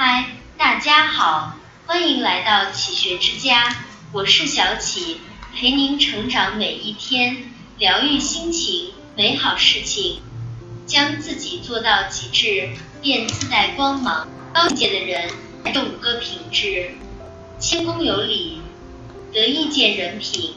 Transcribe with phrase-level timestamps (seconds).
[0.00, 3.78] 嗨，大家好，欢迎来到启学之家，
[4.12, 5.16] 我是小启，
[5.52, 10.20] 陪您成长每一天，疗愈心情，美好事情，
[10.86, 12.68] 将自己做到极致，
[13.02, 14.28] 便自带光芒。
[14.54, 15.30] 高境界的人，
[15.74, 16.92] 这五个品质：
[17.58, 18.62] 谦恭有礼，
[19.32, 20.54] 得意见人品。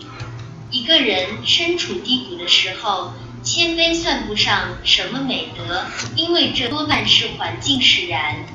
[0.70, 3.12] 一个人身处低谷的时候，
[3.42, 5.84] 谦卑算不上什么美德，
[6.16, 8.46] 因为这多半是环境使然。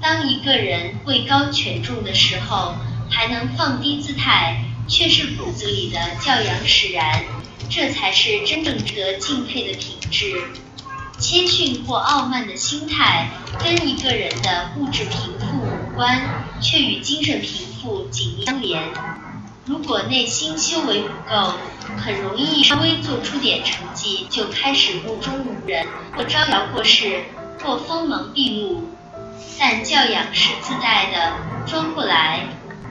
[0.00, 2.74] 当一个人位高权重的时候，
[3.10, 7.24] 还能放低姿态，却是骨子里的教养使然，
[7.70, 10.42] 这才是真正值得敬佩的品质。
[11.18, 13.30] 谦逊或傲慢的心态，
[13.62, 16.20] 跟一个人的物质贫富无关，
[16.60, 18.82] 却与精神贫富紧密相连。
[19.64, 21.54] 如果内心修为不够，
[21.96, 27.22] 很容易稍微做出点成绩就开始目中无人，或招摇过市，
[27.62, 28.90] 或锋芒毕露。
[29.58, 31.32] 但教养是自带的，
[31.66, 32.46] 装不来。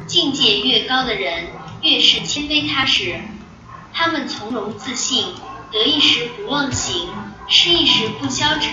[0.06, 1.48] 境界越高的人，
[1.82, 3.20] 越是谦卑踏实。
[3.94, 5.34] 他们从容自信，
[5.72, 7.10] 得意时不忘形，
[7.48, 8.72] 失意时不消沉，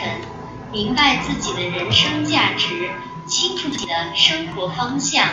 [0.73, 2.91] 明白自己的人生价值，
[3.27, 5.29] 清楚自己的生活方向。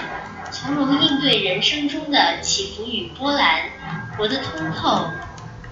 [0.52, 3.63] 从容应对人生中的起伏与波澜，
[4.17, 5.08] 活得通透，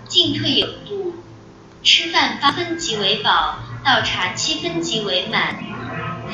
[0.07, 1.15] 进退有度。
[1.83, 5.74] 吃饭八分即为饱，倒茶七分即为满。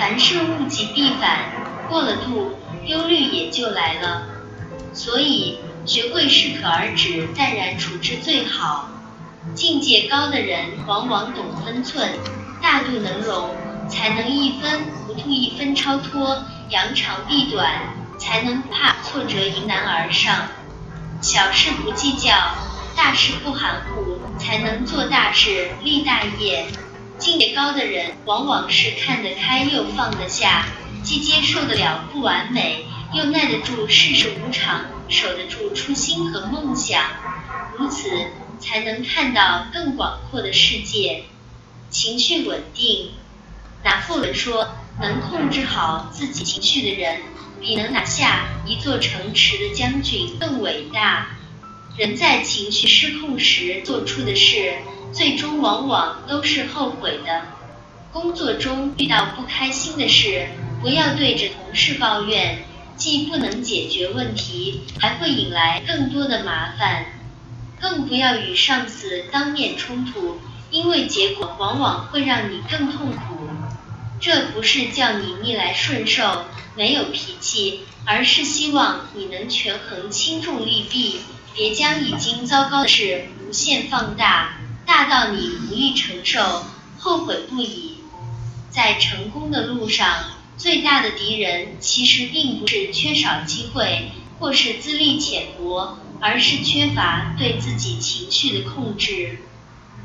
[0.01, 1.41] 凡事物极必反，
[1.87, 2.57] 过了度，
[2.87, 4.23] 忧虑也就来了。
[4.93, 8.89] 所以学会适可而止，淡然处之最好。
[9.53, 12.13] 境界高的人往往懂分寸，
[12.63, 13.51] 大度能容，
[13.87, 17.71] 才能一分糊涂一分超脱，扬长避短。
[18.17, 20.47] 才能不怕挫折，迎难而上。
[21.21, 22.33] 小事不计较，
[22.95, 26.65] 大事不含糊，才能做大事，立大业。
[27.21, 30.65] 境界高的人，往往是看得开又放得下，
[31.03, 32.83] 既接受得了不完美，
[33.13, 37.03] 又耐得住世事无常，守得住初心和梦想。
[37.77, 38.09] 如此，
[38.59, 41.25] 才能看到更广阔的世界。
[41.91, 43.11] 情绪稳定。
[43.83, 47.21] 拿破仑说：“能控制好自己情绪的人。”
[47.61, 51.37] 比能拿下一座城池的将军更伟大。
[51.95, 54.77] 人在情绪失控时做出的事，
[55.61, 57.43] 往往都是后悔的。
[58.11, 60.47] 工作中遇到不开心的事，
[60.81, 62.65] 不要对着同事抱怨，
[62.97, 67.05] 既不能解决问题，还会引来更多的麻烦。
[67.79, 70.39] 更不要与上司当面冲突，
[70.69, 73.47] 因为结果往往会让你更痛苦。
[74.19, 76.43] 这不是叫你逆来顺受。
[76.75, 81.19] 没有脾气，而是希望你能权衡轻重利弊，
[81.53, 84.60] 别将已经糟糕的事无限放大，
[84.91, 86.65] 大到你无力承受，
[86.99, 87.99] 后悔不已。
[88.71, 90.25] 在成功的路上，
[90.57, 99.37] 最大的敌人其实并不是缺少机会，或是资历浅薄，而是缺乏对自己情绪的控制。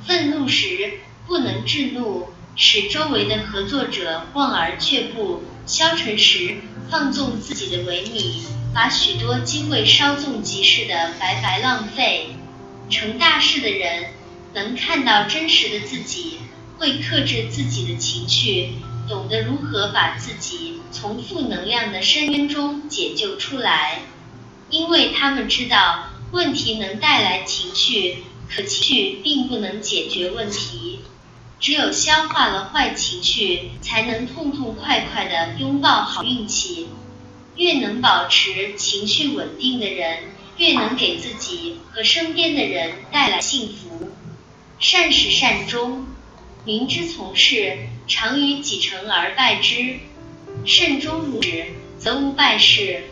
[0.06, 2.28] 愤怒时不能制怒。
[2.54, 6.58] 使周围的合作者望而却步，消沉时
[6.88, 12.36] 放纵自己的萎靡，把许多机会稍纵即逝的白白浪费。
[12.88, 14.10] 成大事的人
[14.56, 16.38] 能看到真实的自己，
[16.78, 18.70] 会克制自己的情绪，
[19.06, 24.00] 懂得如何把自己从负能量的深渊中解救出来，
[24.70, 31.00] 因为他们知道问题能带来情绪，可情绪并不能解决问题。
[31.60, 36.88] 只有消化了坏情绪，才能痛痛快快的拥抱好运气。
[37.56, 40.20] 越能保持情绪稳定的人，
[40.56, 44.12] 越能给自己和身边的人带来幸福。
[44.78, 46.06] 善始善终，
[46.66, 49.96] 明知从事，常于己成而败之。
[50.66, 51.64] 慎终如始，
[51.98, 53.04] 则无败事。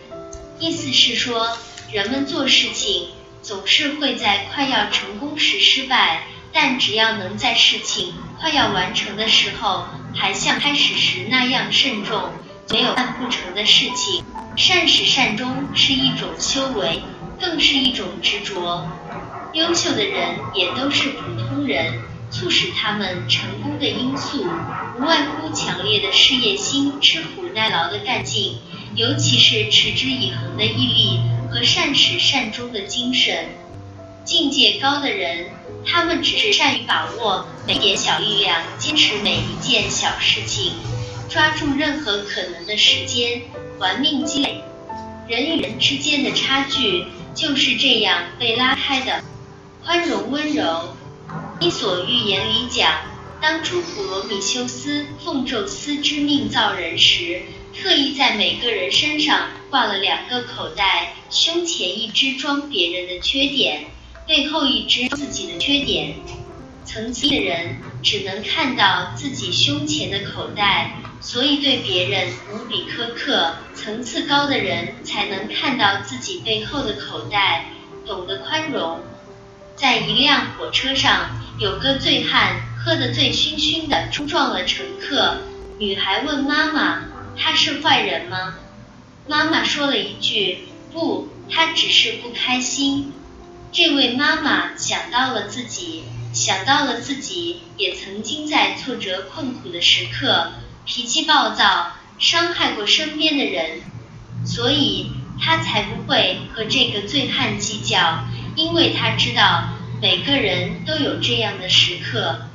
[0.58, 1.56] 意思是说，
[1.91, 3.08] 人们做事情
[3.41, 6.24] 总是会在快要成功时失败。
[6.53, 12.30] 但只要能在事情快要完成的时候，还像开始时那样慎重，
[12.71, 14.22] 没有办不成的事情。
[14.54, 17.03] 善始善终是一种修为，
[17.41, 18.86] 更是一种执着。
[19.54, 24.45] 优秀的人也都是普通人，促使他们成功的因素，
[24.98, 28.59] 无外乎强烈的事业心、吃苦耐劳的干劲，
[28.97, 31.21] 尤其是持之以恒的毅力
[31.51, 33.47] 和善始善终的精神。
[34.24, 35.47] 境界高的人。
[35.86, 40.72] 他们只是善于把握每点小力量，坚持每一件小事情，
[41.28, 43.42] 抓住任何可能的时间，
[43.78, 44.62] 玩命积累。
[45.28, 47.04] 人与人之间的差距
[47.34, 49.22] 就是这样被拉开的。
[49.84, 50.97] 宽容温柔。
[51.60, 53.03] 伊索寓言里讲，
[53.39, 57.42] 当初普罗米修斯奉宙斯之命造人时，
[57.75, 63.84] 特意在每个人身上挂了两个口袋，胸前一只装别人的缺点，
[64.27, 66.15] 背后一只自己的缺点。
[66.87, 77.66] 层次的人只能看到自己胸前的口袋，所以对别人无比苛刻；层次高的人才能看到自己背后的口袋，
[78.07, 79.01] 懂得宽容。
[79.76, 85.38] 在一辆火车上，有个醉汉喝得醉醺醺的，冲撞了乘客。
[85.78, 87.03] 女孩问妈妈
[87.36, 88.54] ：“他是坏人吗？”
[89.26, 93.12] 妈妈说了一句：“不，他只是不开心。”
[93.72, 96.04] 这位妈妈想到了自己。
[96.32, 100.50] 想到了自己也曾经在挫折困苦的时刻
[100.84, 103.82] 脾气暴躁，伤害过身边的人，
[104.44, 108.24] 所以他才不会和这个醉汉计较，
[108.56, 109.71] 因为他知道
[110.01, 112.47] 每个人都有这样的时刻。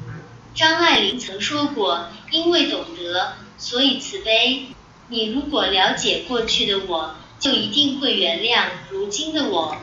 [0.56, 4.68] 张爱玲曾说过：“因为懂得，所以慈悲。
[5.08, 9.78] 你如果了解过去的我，就一定会原谅如今的我。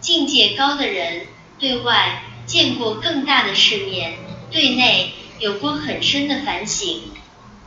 [0.00, 1.26] 境界高的人，
[1.58, 4.18] 对外。”见过更大的世面，
[4.50, 7.02] 对内有过很深的反省，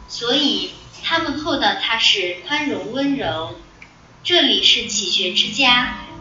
[0.10, 0.72] 所以
[1.02, 3.56] 他们厚道踏实、宽容温柔。
[4.26, 6.00] 这里是启学之家，